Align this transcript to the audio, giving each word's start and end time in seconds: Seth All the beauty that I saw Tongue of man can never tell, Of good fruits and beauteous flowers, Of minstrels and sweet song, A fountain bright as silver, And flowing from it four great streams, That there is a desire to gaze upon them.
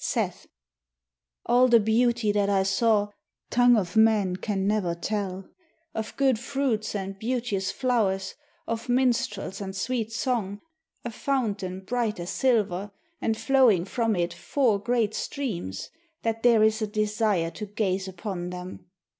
Seth 0.03 0.47
All 1.45 1.67
the 1.67 1.79
beauty 1.79 2.31
that 2.31 2.49
I 2.49 2.63
saw 2.63 3.09
Tongue 3.51 3.77
of 3.77 3.95
man 3.95 4.35
can 4.35 4.65
never 4.65 4.95
tell, 4.95 5.47
Of 5.93 6.17
good 6.17 6.39
fruits 6.39 6.95
and 6.95 7.19
beauteous 7.19 7.69
flowers, 7.71 8.33
Of 8.65 8.89
minstrels 8.89 9.61
and 9.61 9.75
sweet 9.75 10.11
song, 10.11 10.61
A 11.05 11.11
fountain 11.11 11.81
bright 11.81 12.19
as 12.19 12.31
silver, 12.31 12.89
And 13.21 13.37
flowing 13.37 13.85
from 13.85 14.15
it 14.15 14.33
four 14.33 14.79
great 14.79 15.13
streams, 15.13 15.91
That 16.23 16.41
there 16.41 16.63
is 16.63 16.81
a 16.81 16.87
desire 16.87 17.51
to 17.51 17.67
gaze 17.67 18.07
upon 18.07 18.49
them. 18.49 18.87